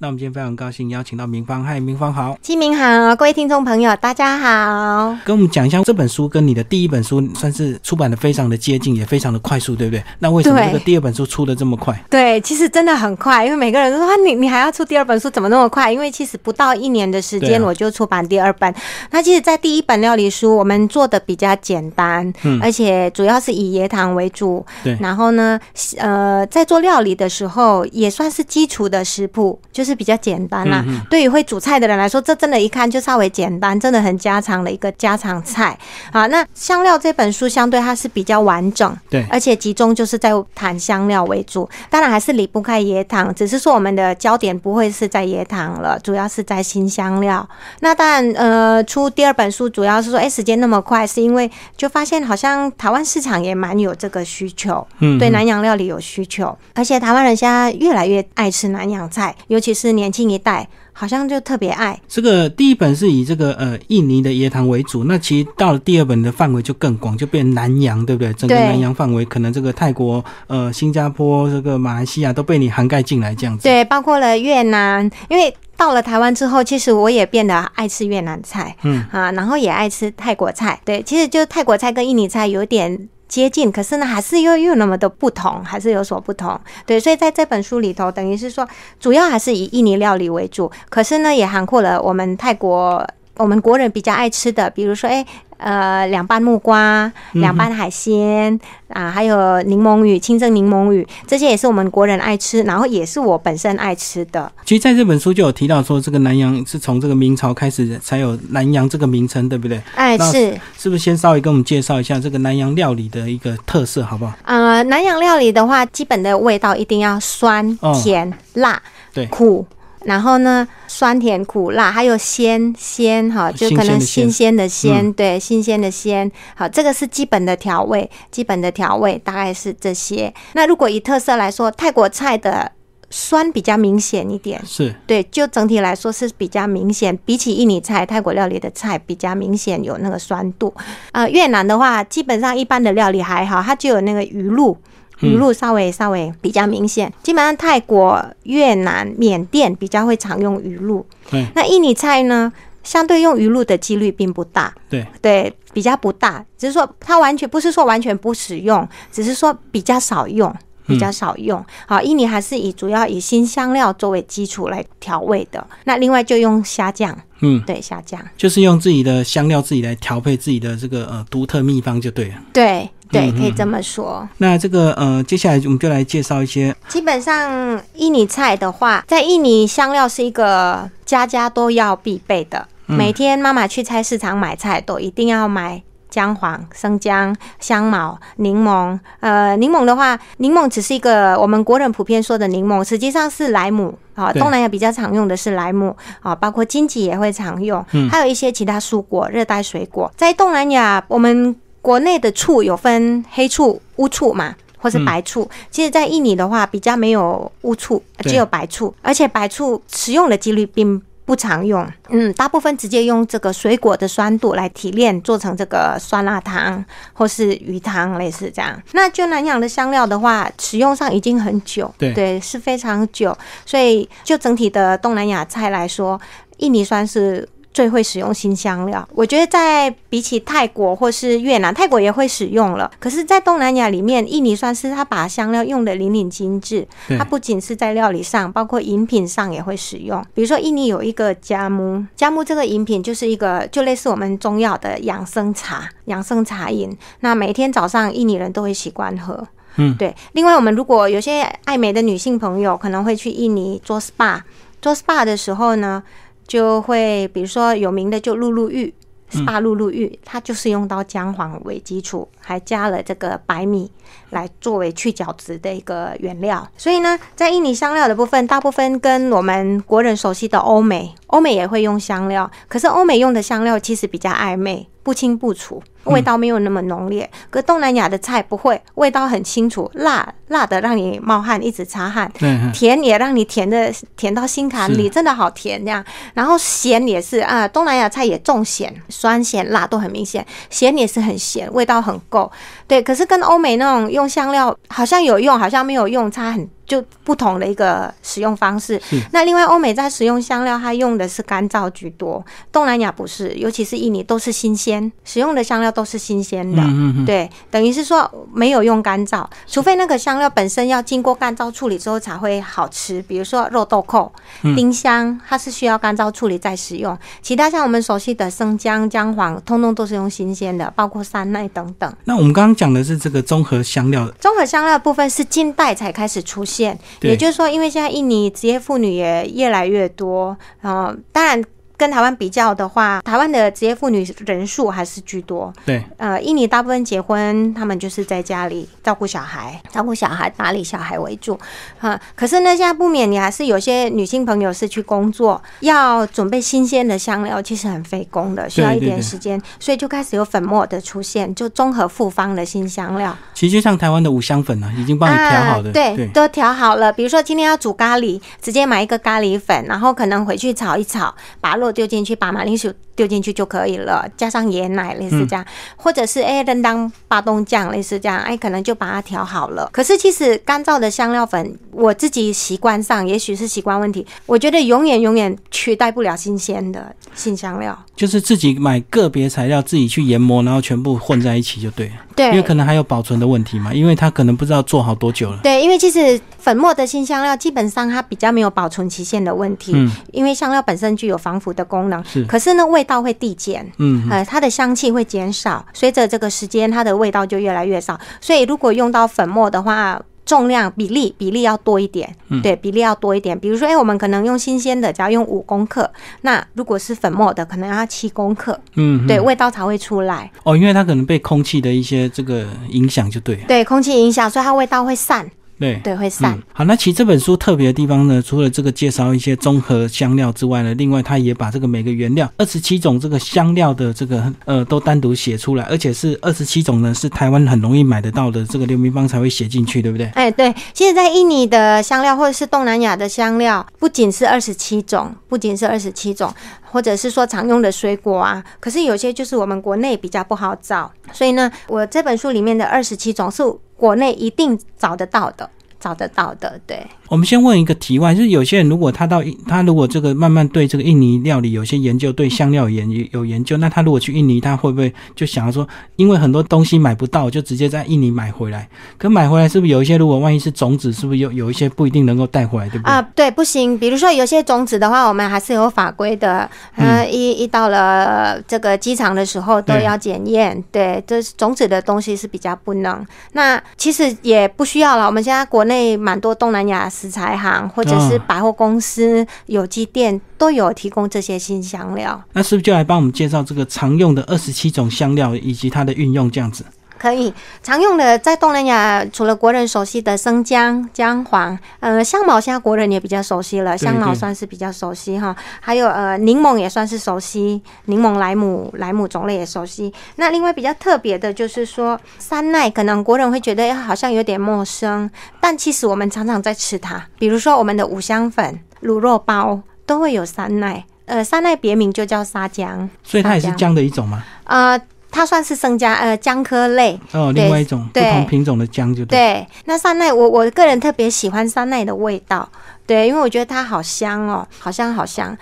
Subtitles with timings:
[0.00, 5.16] 那我们今天非常高兴邀请到明芳，嗨，明芳好，清明好，各位听众朋友，大家好。
[5.24, 10.02] 跟我们讲一下这本书跟你的第一本书算是出版的非常的接近，也非常的快速，对不对？
[10.18, 11.96] 那为什么对这个第二本书出的这么快？
[12.10, 15.92] 对，其实真的很快，因为每个人都说啊，你你还要出第二本书，怎么那么快？
[15.92, 18.74] 因为其实不到一年的时间，我就出版第二本。
[19.12, 24.66] 那其实，在第一本料理书，我们做的比较简单，嗯而且主要是以椰糖为主。
[24.82, 25.60] 对然后呢，
[25.98, 30.82] 呃，在做料理的时候，也算是基础的食谱，就是比较简单啦。
[30.86, 35.78] 嗯对于会煮菜的人来说，这真的一看就稍微简单，真的很家常的一个家常菜
[36.10, 36.26] 啊。
[36.28, 47.46] 那香料这本书相对它是比较完整，对而且集中就是在谈香料为主，当然还是离不开椰糖，只是说我们的焦点不会是在椰糖了，主要是在新香料。
[47.80, 62.00] 那当然，呃，出第二本书主要是说，哎，时间那么快，是因为就发现好像台湾市场也蛮有这个需求，嗯对南洋料理有需求，而且台湾人现在越来越爱吃南洋菜，尤其是年轻一代，好像就特别爱。
[62.08, 68.32] 这个第一本是以这个呃印尼的椰糖为主，那其实到了第二本的范围就更广，就变南洋，对不对？
[68.34, 73.64] 整个南洋范围可能这个泰国、呃新加坡、这个马来西亚都被你涵盖进来，这样子。
[73.64, 80.80] 对，包括了越南，因为到了台湾之后，其实我也变得爱吃越南菜，嗯啊，然后也爱吃泰国菜。
[80.84, 83.08] 对，其实就泰国菜跟印尼菜有点。
[83.34, 86.56] 接近，可是呢，还是又又有那么的不同，还是有所不同。
[86.86, 88.64] 对，所以在这本书里头，等于是说，
[89.00, 93.04] 主要还是以印尼料理为主，可是呢，也涵括了我们泰国。
[93.36, 95.24] 我们国人比较爱吃的，比如说，哎，
[95.56, 104.50] 呃，凉拌木瓜、凉拌海鲜、啊，还有柠檬鱼、清蒸柠檬鱼，这些也是我们国人爱吃，然后也是我本身爱吃的。
[104.64, 109.82] 其实在这本书就有提到说，这个南洋是从这个明朝开始才有南洋这个名称，对不对？
[109.96, 114.32] 哎，是，是不是先稍微跟我们介绍一下这个南洋料理的一个特色，好不好？
[114.44, 118.80] 呃，南洋料理的话，基本的味道一定要酸、哦甜、辣、
[119.12, 119.66] 对苦。
[120.04, 126.30] 然后呢，酸甜苦辣，还有鲜鲜哈，就可能新新鲜的鲜，嗯对，新鲜的鲜。
[126.54, 130.32] 好，这个是基本的调味，基本的调味大概是这些。
[130.52, 132.70] 那如果以特色来说，泰国菜的
[133.10, 140.74] 酸比较明显一点，是对，就整体来说是比较明显，比起印尼菜、泰国料理的菜比较明显有那个酸度。
[141.12, 144.76] 呃，越南的话，基本上一般的料理还好，它就有那个鱼露。
[145.20, 151.06] 鱼露稍微稍微比较明显，基本上泰国、越南、缅甸比较会常用鱼露。
[151.30, 151.46] 对。
[151.54, 152.52] 那印尼菜呢，
[152.82, 154.74] 相对用鱼露的几率并不大。
[154.90, 160.54] 对，对，比较不大，只是说它完全不是说完全不使用，只是说比较少用，
[160.86, 161.64] 比较少用。
[161.86, 165.66] 好，印尼还是以主要以新香料作为基础来调味的。
[165.84, 172.34] 那另外就用虾酱，嗯，对，虾酱，就是用自己的香料自己来调配自己的这个呃独特秘方就对了。
[172.52, 174.28] 对对，嗯可以这么说。
[174.38, 182.58] 那这个呃，接下来我们就来介绍一些基本上印尼菜的话，在印尼香料是一个家家都要必备的。
[182.86, 185.82] 嗯每天妈妈去菜市场买菜，都一定要买
[186.14, 188.96] 姜黄、生姜、香茅、柠檬。
[189.18, 193.98] 呃，柠檬的话，柠檬只是一个我们国人普遍说的柠檬，实际上是莱姆。
[194.14, 200.08] 啊，对东南亚比较常用的是莱姆啊，包括荆棘也会常用，嗯还有一些其他蔬果、热带水果。
[200.16, 205.50] 在东南亚，我们国内的醋有分黑醋、乌醋嘛，或是白醋。
[205.68, 211.86] 其实，在印尼的话，比较没有乌醋，只有白醋，而且白醋使用的几率并不常用。
[212.08, 218.80] 嗯，大部分直接用这个水果的酸度来提炼，做成这个酸辣汤或是鱼汤，类似这样。
[218.92, 223.36] 那就南洋的香料的话，使用上已经很久，对是非常久。
[223.64, 226.20] 所以，就整体的东南亚菜来说，
[226.58, 227.48] 印尼酸是。
[227.74, 232.88] 最会使用新香料，我觉得在比起泰国或是越南，泰国也会使用了。
[233.00, 236.86] 可是，在东南亚里面，印尼算是它把香料用的淋漓尽致。
[237.18, 240.24] 它不仅是在料理上，包括饮品上也会使用。
[240.32, 246.96] 比如说，印尼有一个加木，加木这个饮品就是一个就类似我们中药的养生茶、养生茶饮。
[247.20, 249.44] 那每天早上印尼人都会习惯喝。
[249.76, 250.14] 嗯，对。
[250.34, 254.40] 另外，我们如果有些爱美的女性朋友可能会去印尼做 SPA，
[254.80, 256.00] 做 SPA 的时候呢，
[256.46, 258.94] 就会比如说有名的就露露浴。
[259.30, 263.90] SPA 露露浴，它就是用到姜黄为基础，还加了这个白米
[264.30, 266.68] 来作为去角质的一个原料。
[266.76, 275.82] 所以呢，在印尼香料的部分，大部分跟我们国人熟悉的欧美，欧美也会用香料，可是欧美用的香料其实比较暧昧，不清不楚。
[276.04, 277.28] 味道没有那么浓烈。
[277.50, 282.30] 可东南亚的菜不会，味道很清楚，辣辣的让你冒汗，一直擦汗。
[282.72, 286.04] 甜也让你甜的甜到心坎里，真的好甜这样。
[286.34, 292.52] 然后咸也是啊，东南亚菜也重咸，酸咸辣都很明显，咸也是很咸，味道很够。
[292.86, 299.20] 对，可是跟欧美那种用香料好像有用，好像没有用，差很就不同的一个使用方式是。
[299.32, 306.82] 那另外，欧美在使用香料，它用的是干燥居多，东南亚不是，尤其是印尼都是新鲜，使用的香料都是新鲜的。
[306.82, 313.22] 嗯嗯嗯，对，等于是说没有用干燥，除非那个香料本身要经过干燥处理之后才会好吃。
[313.22, 314.30] 比如说肉豆蔻、
[314.62, 317.16] 嗯丁香，它是需要干燥处理再使用。
[317.42, 322.12] 其他像我们熟悉的生姜、姜黄，通通都是用新鲜的，包括山奈等等。
[322.24, 326.73] 那我们刚刚讲的是这个综合香料，综合香料的部分是近代才开始出现，
[327.20, 327.30] 对。
[327.30, 331.62] 也就是说，因为现在印尼职业妇女也越来越多，然后，当然
[331.96, 335.72] 跟台湾比较的话，台湾的职业妇女人数还是居多。
[335.86, 341.58] 对，呃，印尼大部分结婚，他们就是在家里照顾小孩，照顾小孩、打理小孩为主。
[342.00, 353.36] 啊、可是呢，现在不免你还是有些女性朋友是去工作，要准备新鲜的香料，其实很费工的，需要一点时间，所以就开始有粉末的出现，就综合复方的新香料。
[353.54, 357.12] 其实就像台湾的五香粉啊，已经帮你调好的，啊，对，对，都调好了。
[357.12, 365.64] 比如说今天要煮咖喱，直接买一个咖喱粉，然后可能回去炒一炒，把肉丢进去，把马铃薯丢进去就可以了，加上椰奶类似这样，
[365.96, 369.88] 或者是哎扔当巴东酱类似这样，哎可能就把它调好了。
[369.92, 377.98] 可是其实干燥的香料粉，我自己习惯上，也许是习惯问题，我觉得永远永远取代不了新鲜的新香料。
[378.16, 382.12] 就是自己买个别材料，自己去研磨，然后全部混在一起就对了。
[382.36, 385.58] 对，因为可能还有保存的问题嘛，因为它可能不知道做好多久了。
[385.62, 392.22] 对，因为其实粉末的新香料基本上它比较没有保存期限的问题，嗯因为香料本身具有防腐的功能。
[392.24, 393.92] 是可是呢，味道会递减。
[393.98, 398.18] 嗯，呃，它的香气会减少，随着这个时间，它的味道就越来越少。
[398.40, 403.58] 所以，如果用到粉末的话，重量比例比例要多一点，嗯对，比例要多一点。
[403.58, 406.10] 比如说，哎、我们可能用新鲜的，只要用五公克，
[406.42, 410.50] 那如果是粉末的，可能要七公克，嗯，对，嗯味道才会出来。
[410.64, 413.62] 哦，因为它可能被空气的一些这个影响就对了。
[413.66, 415.94] 对，空气影响，所以它味道会散，对。
[416.04, 416.52] 对，会散。
[416.54, 430.26] 嗯，好，那其实这本书特别的地方呢，除了这个介绍一些综合香料之外呢，另外它也把这个每个原料二十七种这个香料的这个呃都单独写出来，而且是二十七种呢是台湾很容易买得到的，这个刘明芳才会写进去，对不对？
[430.34, 436.52] 哎，对，其实，在印尼的香料或者是东南亚的香料，不仅是二十七种，不仅是二十七种，
[436.90, 443.62] 或者是说常用的水果啊，可是有些就是我们国内比较不好找，所以呢，我这本书里面的二十七种是
[444.04, 447.06] 国内一定找得到的，找得到的，对。
[447.34, 455.84] 我们先问一个题外，就是有些人如果他到他如果这个慢慢对这个印尼料理有些研究，对香料研有研究，那他如果去印尼，他会不会就想要说，
[456.14, 458.88] 因为很多东西买不到，就直接在印尼买回来？
[459.18, 463.10] 可买回来是不是有一些，如果万一是种子，是不是有有一些不一定能够带回来，对不对？
[463.10, 463.98] 啊，对，不行。
[463.98, 466.70] 比如说有些种子的话，我们还是有法规的。
[466.94, 470.80] 呃，一一到了这个机场的时候都要检验。
[470.92, 473.26] 对，这是种子的东西是比较不能。
[473.54, 475.26] 那其实也不需要了。
[475.26, 482.42] 我们现在国内蛮多东南亚食材行或者是哦百货公司、有机店都有提供这些新香料。
[482.52, 486.84] 那是不是就来帮我们介绍这个常用的二十七种香料以及它的运用这样子？
[487.24, 487.50] 可以
[487.82, 495.56] 常用的，在东南亚除了国人熟悉的生姜、姜黄，呃，香茅现在国人也比较熟悉了，香茅算是比较熟悉哈。
[495.80, 500.12] 还有呃，柠檬也算是熟悉，柠檬莱姆莱姆种类也熟悉。
[500.36, 505.30] 那另外比较特别的就是说，山奈可能国人会觉得哎好像有点陌生，
[505.62, 511.02] 但其实我们常常在吃它，比如说我们的五香粉、卤肉包都会有山奈。
[511.26, 514.44] 呃，山奈别名就叫沙姜，所以它也是姜姜的一种吗？
[514.64, 515.00] 呃，
[515.34, 517.18] 它算是生姜呃姜科类。
[517.32, 519.36] 哦，另外一种不同品种的姜就对。
[519.36, 522.68] 对，那山奈我我个人特别喜欢山奈的味道，
[523.04, 525.56] 对，因为我觉得它好香哦，好香好香。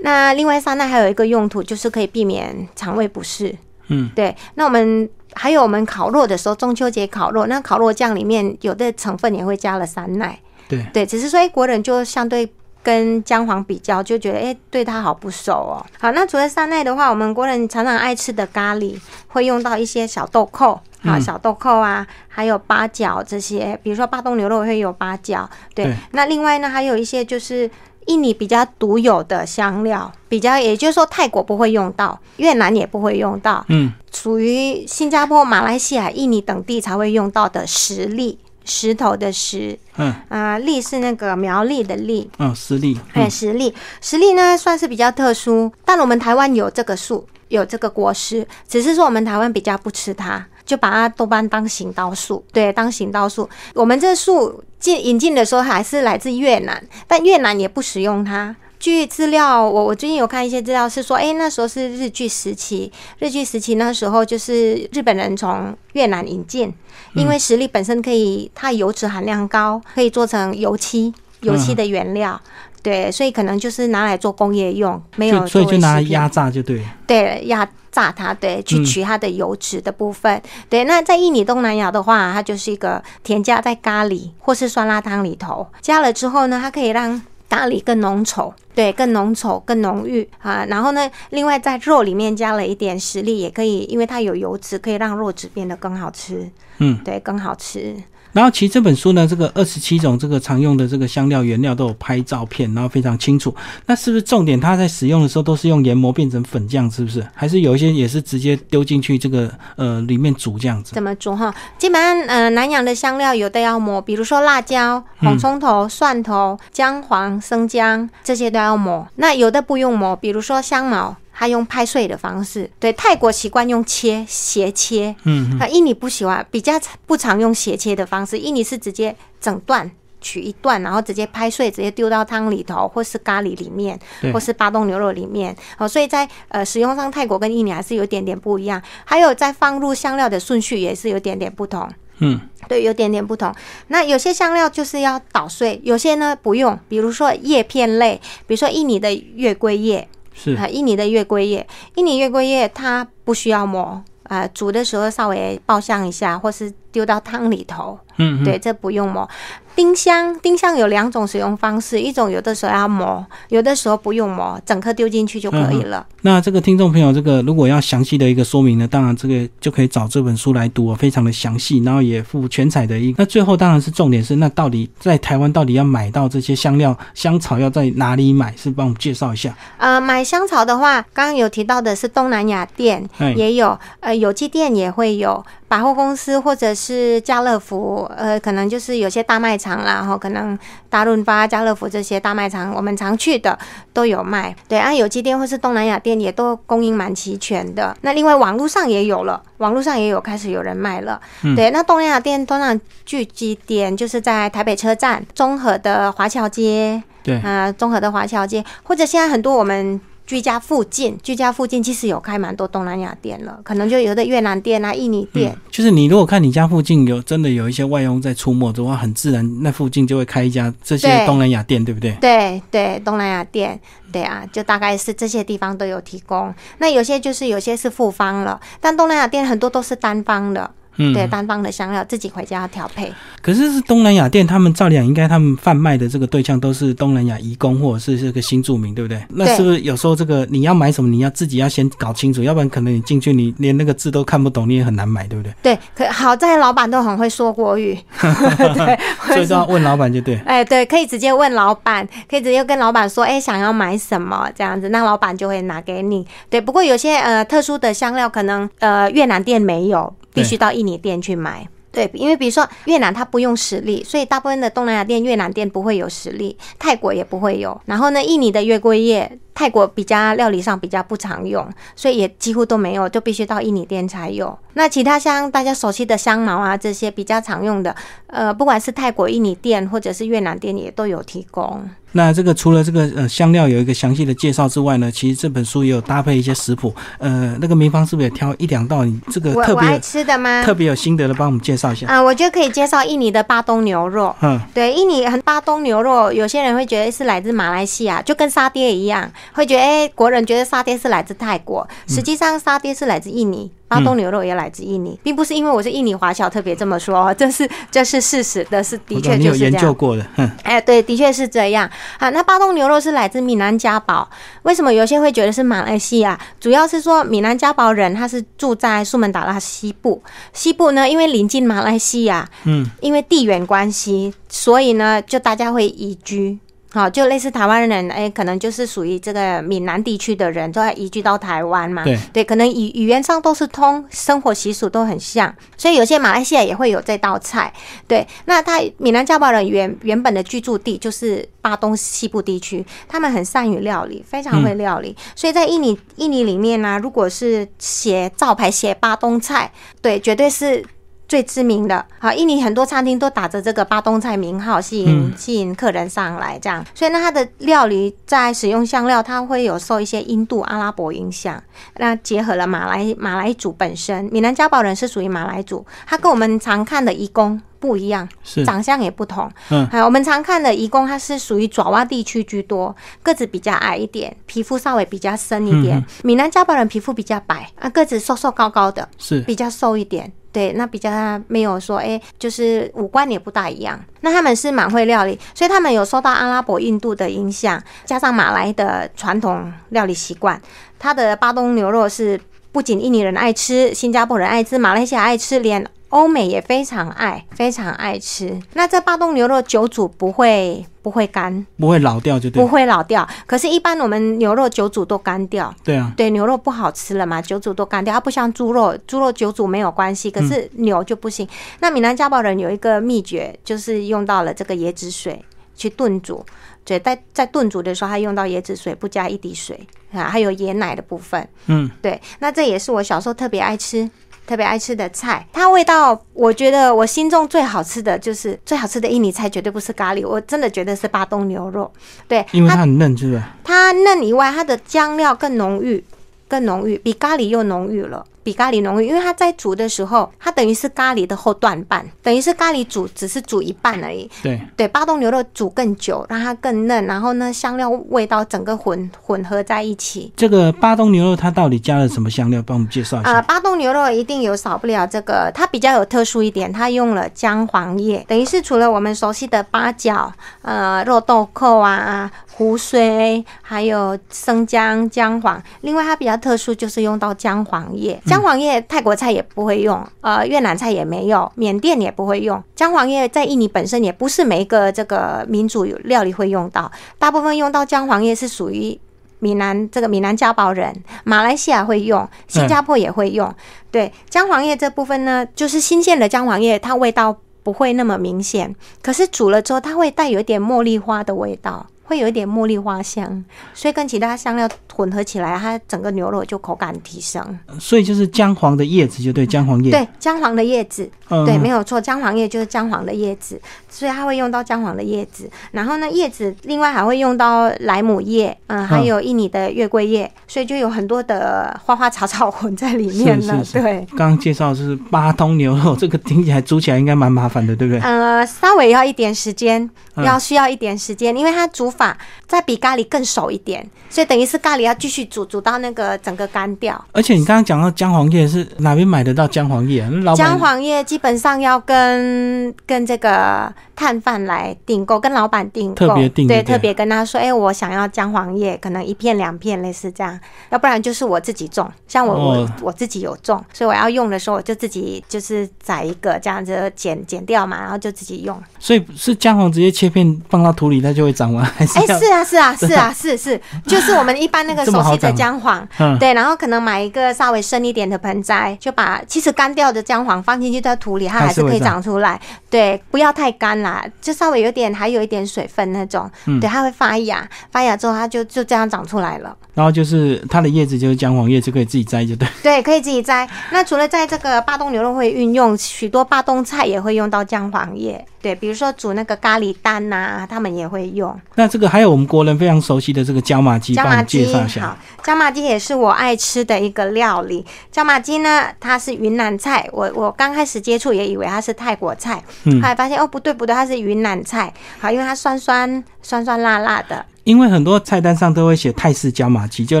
[0.02, 3.54] 那另外山奈还有一个用途，就是可以避免肠胃不适。
[3.88, 4.34] 嗯，对。
[4.54, 10.38] 那我们还有我们烤肉的时候，中秋节烤肉，那烤肉酱里面有的成分也会加了山奈。
[10.66, 12.50] 对对，只是说，哎，国人就相对
[12.82, 15.86] 跟姜黄比较，就觉得哎，对它好不熟哦。
[15.98, 20.80] 好，那除了山奈的话，我们国人常常爱吃的咖喱会用到一些小豆蔻。
[21.02, 25.86] 啊，嗯小豆蔻啊，还有八角这些，比如说巴东牛肉会有八角，对。
[25.86, 27.70] 对那另外呢，还有一些就是
[28.06, 38.38] 印尼比较独有的香料，比较也就是说泰国不会用到，越南也不会用到，嗯，属于新加坡、马来西亚、印尼等地才会用到的石粒，
[38.70, 42.96] 石头的石，嗯啊、栗是那个苗栗的栗，嗯，石栗。
[43.14, 53.50] 哎，嗯实粒，实粒呢算是比较特殊，但我们台湾有这个树，有这个果实，只是说我们台湾比较不吃它，就把它多半当行道树，对，当行道树。
[53.74, 58.54] 我们这树进引进的时候还是来自越南，但越南也不使用它。
[58.80, 66.72] 据资料，我我最近有看一些资料是说，哎，那时候是日据时期，日据时期那时候就是日本人从越南引进，
[67.14, 72.40] 因为实力本身可以，它油脂含量高，可以做成油漆，油漆的原料。
[72.82, 76.82] 对，所以可能就是拿来做工业用，没有所以就拿来压榨就对。
[77.06, 80.40] 对，压榨它，对，去取它的油脂的部分。
[80.70, 90.64] 对，那在印尼东南亚的话，它就是一个添加在咖喱或是酸辣汤里头，加了之后呢，它可以让咖喱更浓稠，对，更浓稠、更浓郁啊。
[90.70, 96.48] 然后呢，另外在肉里面加了一点实力，也可以，因为它有油脂，可以让肉质变得更好吃。
[96.78, 97.96] 嗯，对，更好吃。
[98.32, 103.54] 然后其实这本书呢，这个二十七种这个常用的这个香料原料都有拍照片，然后非常清楚。
[103.86, 104.60] 那是不是重点？
[104.60, 107.26] 它在使用的时候都是用研磨变成粉酱，是不是？
[107.34, 110.94] 还是有一些也是直接丢进去这个呃里面煮这样子？
[110.94, 111.54] 怎么煮哈？
[111.78, 119.06] 基本上呃南洋的香料有的要磨，比如说辣椒、红葱头、蒜头、姜黄、生姜这些都要磨。
[119.16, 121.16] 那有的不用磨，比如说香茅。
[121.40, 126.74] 他用拍碎的方式，对泰国习惯用切斜切，嗯，那印尼不喜欢，比较
[127.06, 128.38] 不常用斜切的方式。
[128.38, 133.98] 印尼是直接整段取一段，然后直接拍碎，直接丢到汤里头，或是咖喱里面，
[134.34, 135.56] 或是巴东牛肉里面。
[135.78, 138.82] 哦，所以在呃使用上，泰国跟印尼还是有点点不一样。
[139.06, 143.50] 还有在放入香料的顺序也是有点点不同，嗯，对，有点点不同。
[143.86, 150.06] 那有些香料就是要捣碎，有些呢不用，比如说叶片类，比如说印尼的月桂叶。
[150.32, 150.54] 是。
[150.54, 157.98] 啊，印尼的月桂叶，印尼月桂叶它不需要磨，啊，煮的时候稍微爆香一下，或是丢到汤里头。
[158.16, 159.26] 嗯，对，这不用磨。
[159.74, 166.06] 丁香，丁香有两种使用方式，一种有的时候要磨，有的时候不用磨，整颗丢进去就可以了。
[166.20, 173.14] 那这个听众朋友，这个如果要详细的一个说明呢，当然这个就可以找这本书来读，非常的详细，然后也附全彩的一。
[173.16, 178.54] 那最后当然是重点是，那到底在台湾到底要买到这些香料香草要在哪里买？
[178.56, 179.56] 是帮我们介绍一下。
[179.78, 185.42] 呃，买香草的话，刚刚有提到的是东南亚店也有，呃，有机店也会有。
[185.70, 190.58] 百货公司或者是家乐福，呃，可能就是有些大卖场啦，然后可能
[190.88, 193.56] 大润发、家乐福这些大卖场，我们常去的
[193.92, 194.52] 都有卖。
[194.66, 197.96] 对，啊，有机店或是东南亚店也都供应蛮齐全的。
[198.00, 201.20] 那另外网络上也有了，网络上也有开始有人卖了。
[201.54, 210.00] 对，那东南亚店通常聚集点就是在台北车站、综合的华侨街，对，啊，综合的华侨街，或者现在很多我们。
[210.30, 215.58] 居家附近，居家附近其实有开蛮多东南亚店了，可能就有的越南店啊、印尼店。
[215.72, 222.12] 就是你如果看你家附近有真的有一些外佣在出没的话，很自然那附近就会开一家这些东南亚店，对不对？
[222.20, 223.80] 对对，东南亚店，
[224.12, 226.54] 对啊，就大概是这些地方都有提供。
[226.78, 230.70] 那有些就是有些是复方了，但东南亚店很多都是单方的。
[230.96, 233.12] 嗯，对，单方的香料自己回家调配。
[233.40, 239.22] 可是是东南亚店，他们照理讲应该他们贩卖的这个对象都是东南亚移工或者是这个新住民，对不对？
[239.30, 245.54] 那是不是有时候这个你要买什么，你要自己要先搞清楚，要不然可能你进去你连那个字都看不懂，你也很难买，对不对？
[245.62, 248.98] 对，可好在老板都很会说国语，对，
[249.34, 250.38] 所以都要问老板就对。
[250.44, 256.26] 哎，对，可以直接问老板，可以直接跟老板说，哎，想要买什么这样子，那老板就会拿给你。
[256.50, 260.12] 对，不过有些呃特殊的香料，可能呃越南店没有。
[260.32, 267.80] 必须到印尼店去买，对，因为比如说越南它不用实力，所以大部分的东南亚店越南店不会有实力，泰国也不会有。
[267.86, 274.58] 然后呢，印尼的月桂叶，泰国比较料理上比较不常用，所以也几乎都没有，就必须到印尼店才有。
[274.74, 277.94] 那其他像大家熟悉的香茅啊这些比较常用的，
[278.28, 281.82] 呃，不管是泰国、印尼店或者是越南店也都有提供。
[282.12, 286.92] 那这个除了这个呃香料有一个详细的介绍之外呢，其实这本书也有搭配一些食谱。
[287.18, 290.62] 呃，那个明芳是不是也挑一两道你这个特别爱吃的吗？
[290.64, 292.08] 特别有心得的，帮我们介绍一下。
[292.08, 294.34] 啊，我觉得可以介绍印尼的巴东牛肉。
[294.40, 303.70] 嗯，对，印尼很巴东牛肉，有些人会觉得是来自马来西亚，就跟沙爹一样，会觉得哎，国人觉得沙爹是来自泰国，实际上沙爹是来自印尼。
[303.88, 309.72] 巴东牛肉也来自印尼，并不是因为我是印尼华侨特别这么说，这是这是事实的，是的确就是这样。
[309.72, 310.24] 研究过的，
[310.62, 312.30] 哎，对，的确是这样啊。
[312.30, 314.30] 那巴东牛肉是来自闽南嘉堡，
[314.62, 316.38] 为什么有些会觉得是马来西亚？
[316.60, 326.60] 主要是说闽南嘉堡人他是住在苏门答腊西部，西部呢因为临近马来西亚，嗯，因为地缘关系，所以呢就大家会移居。
[326.92, 332.02] 好，就类似台湾人，哎，可能就是属于这个闽南地区的人，都要移居到台湾嘛。
[332.02, 337.72] 对，对，可能语语言上都是通，生活习俗都很像，所以有些马来西亚也会有这道菜。
[338.08, 349.70] 对，那他闽南加堡人原原本的居住地就是巴东西部地区，他们很善于料理，非常会料理，所以在印尼印尼里面呢，如果是写招牌写巴东菜，
[350.02, 350.84] 对，绝对是。
[351.30, 352.04] 最知名的。
[352.18, 356.84] 好，印尼很多餐厅都打着这个巴东菜名号，吸引嗯吸引客人上来这样。
[356.92, 361.62] 所以呢，它的料理在使用香料，它会有受一些印度、阿拉伯影响。
[361.98, 369.50] 那结合了马来马来族本身，闽南家宝人是属于马来族，它跟我们常看的移工不一样，是长相也不同。
[369.70, 376.04] 嗯还有我们常看的移工，它是属于爪哇地区居多，个子比较矮一点，皮肤稍微比较深一点。
[376.22, 380.30] 闽南家宝人皮肤比较白啊，个子瘦瘦高高的，是比较瘦一点。
[380.52, 383.98] 对，那比较没有说，哎、就是五官也不大一样。
[384.22, 390.60] 那他们是蛮会料理，所以他们有受到阿拉伯、印度的影响，加上马来的传统料理习惯。
[390.98, 392.38] 他的巴东牛肉是
[392.72, 398.60] 不仅印尼人爱吃，新加坡人爱吃，马来西亚爱吃，连欧美也非常爱，非常爱吃。
[398.74, 402.68] 那这巴东牛肉久煮不会不会干，不会老掉就对不。
[402.68, 403.26] 会老掉。
[403.46, 405.72] 可是，一般我们牛肉久煮都干掉。
[405.84, 408.12] 对啊，对，牛肉不好吃了嘛，久煮都干掉。
[408.12, 411.48] 它不像猪肉，猪肉久煮没有关系，可是牛就不行。
[411.78, 415.44] 那闽南家宝人有一个秘诀，就是用到了这个椰子水
[415.76, 416.44] 去炖煮。
[416.84, 419.78] 对，在在炖煮的时候，它用到椰子水，不加一滴水
[420.12, 421.48] 啊，还有椰奶的部分。
[421.66, 424.10] 嗯，对，那这也是我小时候特别爱吃。
[424.50, 431.88] 特别爱吃的菜，它味道，我觉得我心中最好吃的就是最好吃的印尼菜，绝对不是咖喱，我真的觉得是巴东牛肉。
[432.26, 433.40] 对，因为它很嫩，是不是？
[433.62, 436.04] 它嫩以外，它的酱料更浓郁，
[436.48, 439.06] 更浓郁，比咖喱又浓郁了，比咖喱浓郁。
[439.08, 444.30] 因为它在煮的时候，它等于是咖喱的后段半，等于是咖喱煮只是煮一半而已。
[444.42, 450.32] 对，对，巴东牛肉煮更久，让它更嫩，然后呢，香料味道整个混混合在一起。
[450.36, 452.62] 这个巴东牛肉它到底加了什么香料？
[452.62, 453.42] 帮我们介绍一下啊、下。
[453.42, 460.32] 巴东牛肉一定有少不了这个，它比较有特殊一点，它用了姜黄叶，等于是除了我们熟悉的八角、
[460.62, 468.20] 呃肉豆蔻啊、胡荽，还有生姜、姜黄，另外它比较特殊就是用到姜黄叶。
[468.30, 472.62] 姜黄叶泰国菜也不会用，呃越南菜也没有，缅甸也不会用。
[472.76, 478.96] 姜黄叶在印尼本身也不是每一个这个民族有料理会用到，大部分用到姜黄叶是属于。
[479.42, 480.94] 闽南这个闽南家宝人，
[481.24, 483.50] 马来西亚会用，新加坡也会用。
[483.90, 497.40] 对姜黄叶这部分呢，就是新鲜的姜黄叶，它味道不会那么明显，可是煮了之后，它会带有一点茉莉花的味道，会有一点茉莉花香，所以跟其他香料混合起来，它整个牛肉就口感提升。
[497.78, 499.92] 所以就是姜黄的叶子，就对，姜黄叶。
[499.92, 505.48] 对，姜黄的叶子，嗯，对，没有错，姜黄叶就是姜黄的叶子，所以它会用到姜黄的叶子。
[505.70, 513.64] 然后呢，叶子另外还会用到莱姆叶，嗯，还有印尼的月桂叶，所以就有很多的花花草草混在里面了。
[513.64, 518.00] 是是是对，刚刚介绍的是八通牛肉，这个听起来煮起来应该蛮麻烦的，对不对？
[518.00, 527.04] 呃，稍微要一点时间，嗯要需要一点时间，因为它煮法再比咖喱更熟一点，所以等于是咖喱要继续煮，煮到那个整个干掉。
[527.12, 530.10] 而且你刚刚讲到姜黄叶是哪边买得到姜黄叶啊？
[530.22, 548.60] 老板姜黄叶基本上要跟跟这个摊贩来订购，跟老板订购，特别订对，特别跟他说，哎、我想要姜黄叶，可能一片两片类似这样，要不然就是我自己种，像我、哦我我自己有种，所以我要用的时候我就自己就是宰一个这样子剪剪掉嘛，然后就自己用。
[548.78, 551.62] 所以是姜黄直接切片放到土里，它就会长吗？
[551.76, 552.18] 还是哎、要？
[552.18, 562.40] 是啊，是啊， 是啊，是是，就是我们一般那个熟悉的姜黄，嗯，对，然后可能买一个稍微深一点的盆栽，就把其实干掉的姜黄放进去在土里，它还是可以长长出来。
[562.68, 569.56] 对，不要太干啦，就稍微有点还有一点水分那种，嗯对，它会发芽，发芽之后它就就这样长出来了。
[569.74, 572.46] 然后就是它的叶子就是姜黄叶，就可以自己摘，就对。
[572.62, 573.48] 对，可以自己摘。
[573.70, 578.24] 那除了在这个巴东牛肉会运用，许多巴东菜也会用到姜黄叶。
[578.42, 581.38] 对，比如说煮那个咖喱蛋呐、他们也会用。
[581.54, 587.64] 那这个还有我们国人非常熟悉的这个椒麻鸡，帮我们椒麻鸡介绍一下好。，椒麻鸡也是我爱吃的一个料理。
[587.90, 594.72] 椒麻鸡呢，它是云南菜，我我刚开始接触也以为它是泰国菜，嗯后来发现哦不对不对，它是云南菜。
[594.98, 600.00] 好，因为它酸酸酸酸辣辣的，因为很多菜单上都会写泰式椒麻鸡，就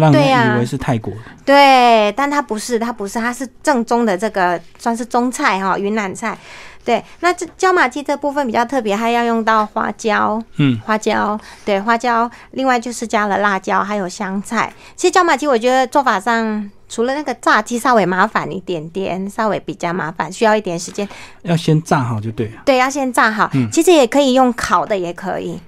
[0.00, 1.20] 让人以为是泰国的。
[1.44, 6.36] 对，但它不是，它不是，它是正宗的这个算是中菜哈，云南菜。
[6.84, 14.72] 对，那这椒麻鸡这部分比较特别，它要用到花椒，嗯，花椒，对，花椒，另外就是加了辣椒，还有香菜。
[14.96, 21.06] 其实椒麻鸡我觉得做法上，除了那个炸鸡稍微麻烦一点点，稍微比较麻烦，需要一点时间。
[21.42, 22.62] 要先炸好就对了。
[22.64, 23.48] 对，要先炸好。
[23.52, 25.60] 嗯其实也可以用烤的，也可以。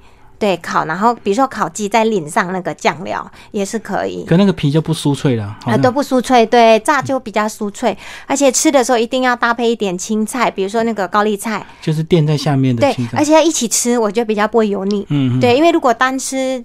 [0.42, 4.24] 对，烤，然后比如说烤鸡再淋上那个酱料也是可以。
[4.24, 13.24] 可那个皮就不酥脆了，好啊，像都不酥脆，对，炸就比较酥脆，而且吃的时候一定要搭配一点青菜，比如说那个高丽菜，就是垫在下面的对青，菜而。
[13.24, 15.06] 且要一起吃，我觉得比较不会油腻。
[15.10, 16.64] 嗯，嗯，对，因为如果单吃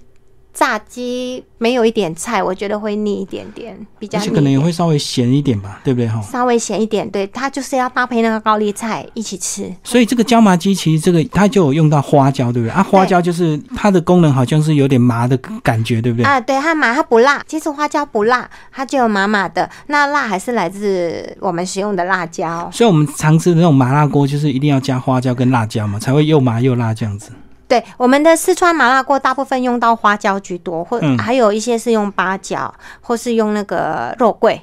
[0.52, 4.18] 炸鸡没有一点菜，我觉得会腻一点点，比较。
[4.18, 6.20] 而且可能也会稍微咸一点吧，对不对哈？
[6.22, 9.72] 稍微咸一点，对，它就是要搭配那个高丽菜一起吃。
[9.84, 12.72] 所以这个椒麻鸡其实这个它就有用到花椒，对不对？
[12.72, 16.24] 啊，花椒就是它的功能好像是有点麻的感觉，对不对？
[16.24, 17.42] 啊，对，它麻，它不辣。
[17.46, 19.70] 其实花椒不辣，它就有麻麻的。
[19.86, 22.68] 那辣还是来自我们使用的辣椒。
[22.72, 27.30] 所以我们常吃的那种麻辣锅，就是一定要加花椒跟辣椒嘛，才会又麻又辣这样子。
[27.68, 34.60] 对，我们的四川麻辣锅大部分用到花椒居多，或还有一些是用八角，或是用那个肉桂。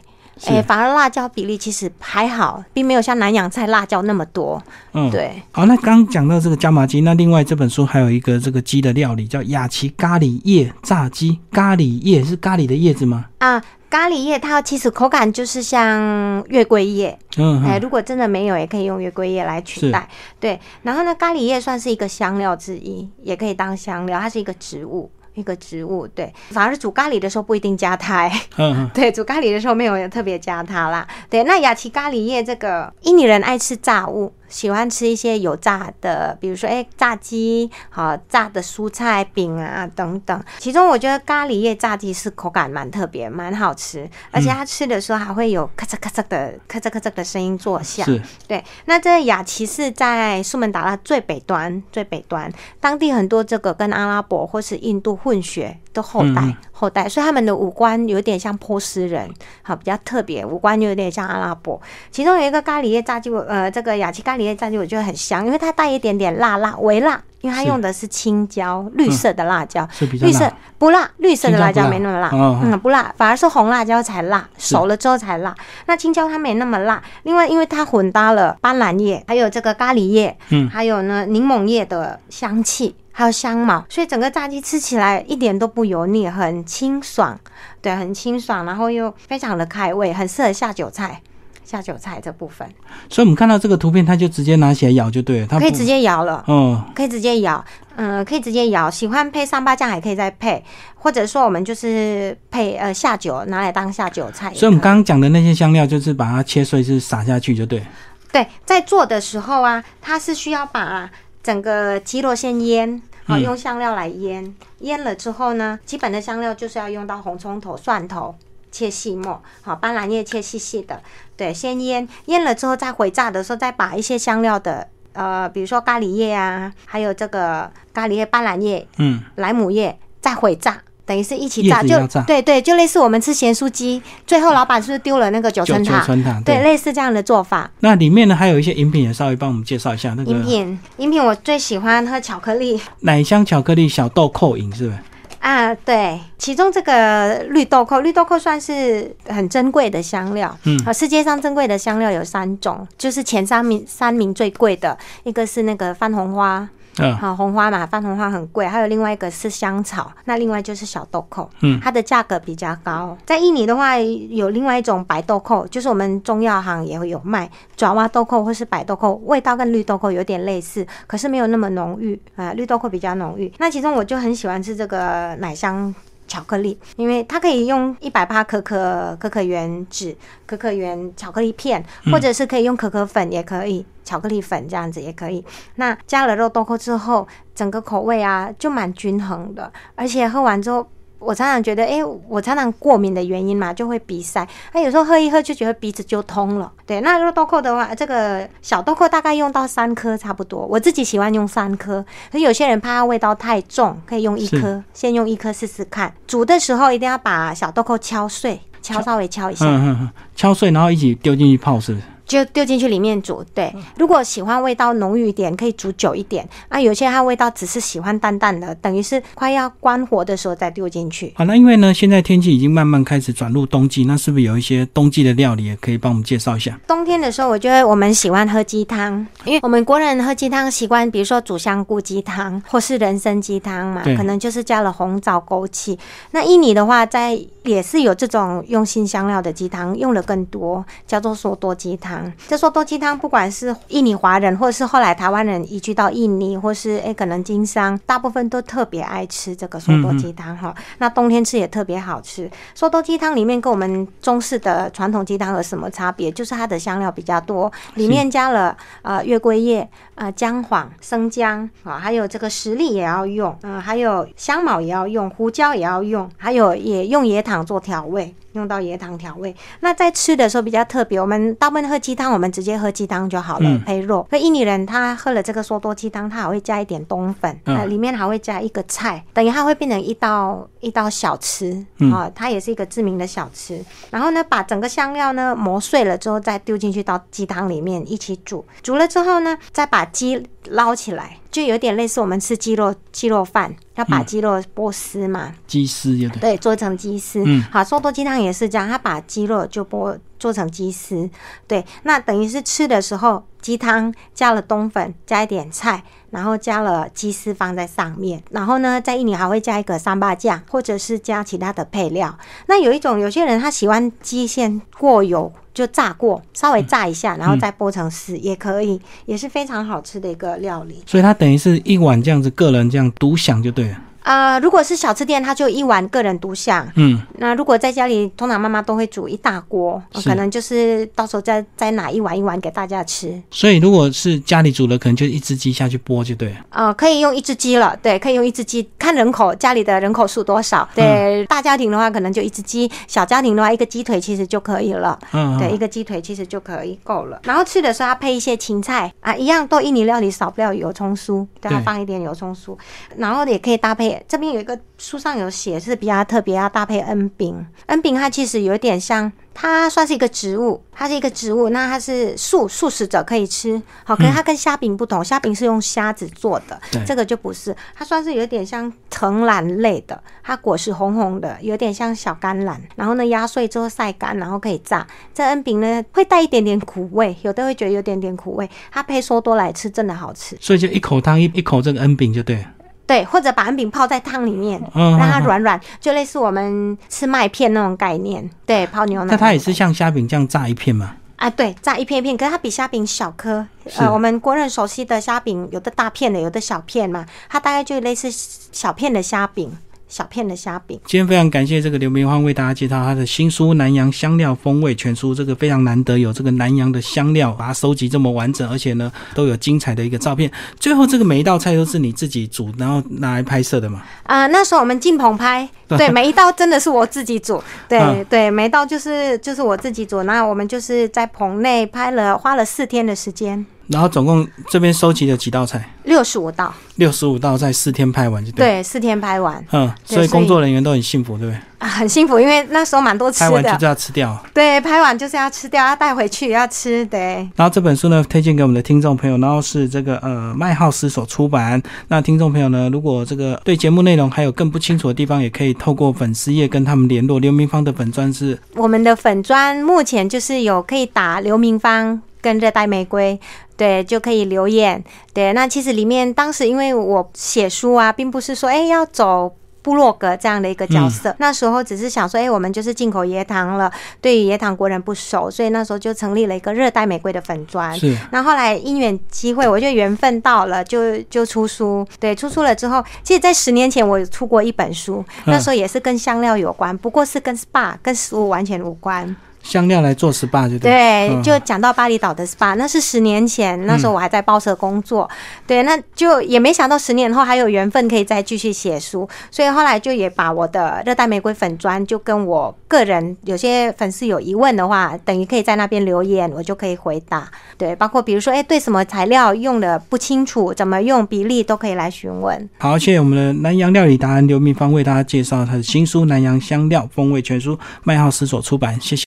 [0.48, 4.62] 哎，反而辣椒比例其实还好，并没有像南洋菜辣椒那么多。
[4.92, 5.42] 嗯，对。
[5.54, 11.40] 好，那刚讲到这个椒麻鸡，那另外这本书还有一个这个鸡的料理，叫雅琪咖喱叶炸鸡。
[11.52, 13.28] 咖喱叶是咖喱的叶子吗？
[13.38, 13.62] 啊。
[13.90, 20.08] 咖喱叶它其实口感就是像月桂叶，嗯，哎，如果真的没有，也可以用月桂叶来取代。
[20.40, 25.12] 对，然后呢，咖喱叶算是一个香料之一，也可以当香料，它是一个植物。
[25.34, 34.34] 一个植物，对，反而煮咖喱的时候不一定加它， 嗯， 对，煮咖喱的时候没有特别加它啦，对，那雅琪咖喱叶这个印尼人爱吃炸物。
[34.48, 40.44] 喜欢吃一些有炸的，比如说哎炸鸡，好炸的蔬菜饼啊等等。
[40.60, 48.06] 其中我觉得咖喱叶炸鸡是口感蛮特别，蛮好吃，而且它吃的时候还会有咔嚓咔嚓的咔嚓咔嚓的声音作响。
[48.48, 48.64] 对。
[48.86, 56.56] 那这雅琪是在苏门答腊最北端，最北端，当地很多这个跟阿拉伯或是印度混血的后代。
[56.78, 59.30] 后代，所以他们的五官有点像波斯人，
[59.62, 61.82] 好比较特别，五官就有点像阿拉伯。
[62.12, 69.88] 其中有一个咖喱叶炸鸡，呃，这个雅琪咖喱叶炸鸡我觉得很香，因为它带一点点辣辣微辣，因为它用的是青椒，绿色的辣椒，
[70.20, 75.56] 绿色不辣，绿色的辣椒没那么辣，嗯，不辣，反而是红辣椒才辣，熟了之后才辣。
[75.86, 82.96] 那青椒它没那么辣，另外因为它混搭了斑斓叶，还有这个咖喱叶，嗯，还有呢柠檬叶的香气。
[83.18, 87.40] 还有香茅，所以整个炸鸡吃起来一点都不油腻，很清爽，
[87.82, 91.22] 对，很清爽，然后又非常的开胃，很适合下酒菜。
[91.66, 92.66] 下酒菜这部分，
[93.10, 98.90] 所以我们看到这个图片，它就直接拿起来咬就对了，它可以直接咬了，嗯，可以直接咬，嗯，可以直接咬。
[98.90, 100.64] 喜欢配上八酱，还可以再配，
[100.96, 104.54] 或者说我们就是配呃下酒，拿来当下酒菜。
[104.54, 107.84] 所以我们刚刚讲的那些香料，就是把它切碎，是撒下去就对。
[108.32, 111.10] 对，在做的时候啊，它是需要把。
[111.44, 118.34] 整个鸡肉先腌，好用香料来腌，腌了之后呢，基本的香料就是要用到红葱头、蒜头
[118.76, 121.02] 切细末，好斑斓叶切细细的，
[121.38, 130.82] 对，先腌，腌了之后再回炸的时候，再把一些香料的，呃，比如说咖喱叶啊，还有这个咖喱叶、斑斓叶、嗯，莱姆叶，再回炸。
[131.08, 136.00] 等于是一起炸，就对对，就类似我们吃咸酥鸡，最后老板是不是丢了那个九层塔？
[136.00, 137.70] 九层塔，对，类似这样的做法。
[137.82, 140.16] 那里面呢，还有一些饮品，也稍微帮我们介绍一下。
[140.16, 144.98] 那个饮品，饮品我最喜欢喝巧克力，奶香巧克力小豆蔻饮，是不是？
[145.46, 150.58] 啊，对，其中这个绿豆蔻，绿豆蔻算是很珍贵的香料。
[150.64, 156.68] 嗯，啊，世界上珍贵的香料有三种，就是前三名，三名最贵的一个是那个番红花。
[156.98, 163.18] 嗯，好，红花嘛，番红花很贵，还有另外一个是香草，那另外就是小豆蔻，嗯，它的价格比较高。
[163.26, 173.52] 在印尼的话，有另外一种白豆蔻，就是我们中药行也会有卖，爪哇豆蔻或是白豆蔻，味道跟绿豆蔻有点类似，可是没有那么浓郁啊，绿豆蔻比较浓郁。
[173.58, 175.94] 那其中我就很喜欢吃这个奶香。
[176.28, 185.44] 巧克力，因为它可以用一百八可可可可原脂、可可原巧克力片，或者是可以用可可粉，也可以巧克力粉这样子也可以。
[185.76, 190.88] 那加了肉豆蔻之后，整个口味啊就蛮均衡的，而且喝完之后。
[191.26, 194.48] 我常常觉得，哎，我常常过敏的原因嘛，就会鼻塞。
[194.74, 196.72] 那有时候喝一喝，就觉得鼻子就通了。
[196.86, 200.66] 对，那如果豆蔻的话，这个小豆蔻大概用到三颗差不多。
[200.68, 206.14] 我自己喜欢用三颗，可是有些人怕它味道太重，可以用一颗，先用一颗试试看。
[206.28, 212.06] 煮的时候一定要把小豆蔻敲碎，敲稍微敲一下，嗯嗯，敲碎然后一起丢进去泡，是不是？
[212.26, 213.74] 就丢进去里面煮，对。
[213.98, 216.48] 如果喜欢味道浓郁一点，可以煮久一点。
[216.70, 221.34] 啊，有些它味道只是喜欢淡淡的，等于是快要关火的时候再丢进去。
[221.36, 226.80] 好，那因为呢，现在天气已经慢慢开始转入冬季，那是不是有一些冬季的料理也可以帮我们介绍一下？
[226.88, 235.98] 冬天的时候，我觉得我们喜欢喝鸡汤，因为我们国人喝鸡汤习惯，比如说煮香菇鸡汤或是人参鸡汤嘛，可能就是加了红枣、枸杞。
[236.32, 242.32] 那印尼的话，在也是有这种用新香料的鸡汤，用的更多，叫做说多鸡汤。
[242.48, 250.74] 这说多鸡汤，不管是印尼华人，或者是后来台湾人移居到印尼，或是诶可能经商，大部分都特别爱吃这个说多鸡汤哈。
[251.00, 252.50] 那冬天吃也特别好吃。
[252.74, 256.32] 说多鸡汤里面跟我们中式的传统鸡汤有什么差别？
[256.32, 268.34] 就是它的香料比较多，里面加了呃月桂叶、啊、姜黄、生姜啊，还有这个石栗也要用，嗯、还有香茅也要用，胡椒也要用，还有也用椰糖做调味。
[268.56, 271.20] 用到椰糖调味，那在吃的时候比较特别。
[271.20, 274.26] 我们大部分喝鸡汤，我们直接喝鸡汤就好了，嗯配肉。
[274.32, 283.84] 那印尼人他喝了这个梭多鸡汤，他还会加一点冬粉，嗯呃，里面还会加一个菜，等于它会变成一道一道小吃嗯啊、它也是一个知名的小吃。
[284.10, 288.64] 然后呢，把整个香料呢磨碎了之后，再丢进去到鸡汤里面一起煮。
[288.82, 297.44] 煮了之后呢，再把鸡捞起来，就有点类似我们吃鸡肉鸡肉饭，要把鸡肉剥丝嘛，鸡丝有点，对，做成鸡丝。
[297.46, 301.30] 嗯好，瘦多鸡汤也是这样，他把鸡肉就剥做成鸡丝。
[301.68, 306.04] 对，那等于是吃的时候，鸡汤加了冬粉，加一点菜，
[306.36, 308.44] 然后加了鸡丝放在上面。
[308.52, 312.38] 然后呢，在印尼还会加一个三八酱，或者是加其他的配料。
[312.68, 315.52] 那有一种有些人他喜欢鸡线过油。
[315.76, 321.04] 就炸过，稍微炸一下，然后再剥成丝、也可以，也是非常好吃的一个料理。
[321.06, 323.98] 所以它等于是一碗这样子，个人这样独享就对了。
[324.26, 326.88] 啊、如果是小吃店，它就一碗个人独享。
[326.96, 333.40] 嗯，那如果在家里，通常妈妈都会煮一大锅，呃可能就是到时候再再拿一碗一碗给大家吃。
[333.52, 336.56] 所以如果是家里煮的，可能就一只鸡下去剥就对了。
[336.72, 340.90] 呃，可以用一只鸡了，对，可以用一只鸡，看人口，家里的人口数多少。
[340.96, 345.20] 对，大家庭的话可能就一只鸡，小家庭的话一个鸡腿其实就可以了。
[345.34, 347.40] 嗯，对，一嗯个鸡腿其实就可以够了。
[347.44, 352.76] 然后吃的时候要配一些芹菜啊，一样都印尼料理少不了油葱酥，对，要放一点油葱酥。
[353.18, 357.66] 然后也可以搭配，这边有一个书上有写是比较特别，要搭配恩饼。
[357.88, 359.32] 恩饼它其实有点像。
[359.58, 375.08] 它算是一个植物，它是一个植物，那它是素素食者可以吃，好，可是它跟虾饼不同，虾饼是用虾子做的对，这个就不是，它算是有点像藤兰类的，它果实红红的，有点像小甘蓝，然后呢压碎之后晒干，然后可以炸。
[375.34, 380.58] 这恩饼呢会带一点点苦味，有的会觉得有点点苦味，它配梭多来吃真的好吃。
[380.60, 382.66] 所以就一口汤一一口这个恩饼就对了。
[383.08, 388.50] 对，或者把安饼泡在汤里面，嗯，让它软软，就类似我们吃麦片那种概念。
[388.66, 389.32] 对，泡牛奶。
[389.32, 391.16] 那它也是像虾饼这样炸一片吗？
[391.36, 393.68] 啊，对，炸一片一片，可是它比虾饼小颗。
[393.98, 399.78] 呃，我们国人熟悉的虾饼，有的大片的，有的小片嘛，它大概就类似小片的虾饼，
[400.16, 400.98] 小片的虾饼。
[401.06, 410.50] 今天非常感谢这个刘明欢为大家介绍他的新书《南洋香料风味全书》，这个非常难得有这个南洋的香料，把它收集这么完整，而且呢都有精彩的一个照片。
[410.80, 414.04] 最后这个每一道菜都是你自己煮，然后拿来拍摄的嘛？
[414.24, 420.24] 啊、那时候我们进棚拍，对，每一道真的是我自己煮，对、嗯对，每一道就是就是我自己煮。
[420.24, 428.66] 那我们就是在棚内拍了，花了四天的时间，然后总共这边收集了几道菜，六十五道，六十五道菜，四天拍完就对。
[428.66, 431.60] 对，四天拍完，嗯，所以工作人员都很幸福，对不对？
[431.78, 434.46] 啊，很幸福，因为那时候蛮多吃的，拍完就是要吃掉。
[434.54, 437.48] 对，拍完就是要吃掉，要带回去要吃，对。
[437.56, 441.82] 然后这本书呢，推荐给我们的听众朋友，然后是这个呃麦浩斯所出版。
[442.08, 447.40] 那听众朋友呢，如果这个对节目内容还有更不清楚的地方，也可以透过粉丝页跟他们联络。
[447.40, 453.40] 刘明芳的粉砖是我们的粉砖目前就是有可以打刘明芳跟热带玫瑰，
[453.76, 455.04] 对，就可以留言。
[455.34, 459.52] 对，那其实里面当时因为我写书啊，并不是说哎要走。
[459.86, 467.96] 部落格这样的一个角色，那时候只是想说，哎、我们就是进口椰糖了，对于椰糖国人不熟，所以那时候就成立了一个热带玫瑰的粉砖。
[467.96, 472.04] 是那后来因缘机会，我觉得缘分到了，就就出书。
[472.20, 479.36] 对，出书了之后，其实，在十年前我出过一本书，那时候也是跟香料有关，不过是跟 SPA 跟食物完全无关。
[479.66, 480.92] 香料来做 SPA 就对。
[480.92, 485.28] 对，嗯就讲到巴厘岛的 SPA，那是十年前，那时候我还在报社工作。
[485.66, 497.50] 对，那就也没想到十年后还有缘分可以再继续写书，所以后来就也把我的热带玫瑰粉砖，就跟我个人有些粉丝有疑问的话，等于可以在那边留言，我就可以回答。
[497.78, 502.70] 对，包括比如说，哎，对什么材料用的不清楚，怎么用比例都可以来询问。
[502.78, 509.24] 好，谢谢我们的南洋料理达人刘明芳为大家介绍他的新书《南洋香料风味全书》，麦浩思所出版，谢谢。